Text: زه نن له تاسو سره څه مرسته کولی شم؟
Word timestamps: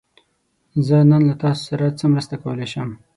زه 0.85 0.97
نن 1.09 1.21
له 1.29 1.35
تاسو 1.43 1.61
سره 1.69 1.95
څه 1.99 2.05
مرسته 2.13 2.35
کولی 2.43 2.67
شم؟ 2.73 2.89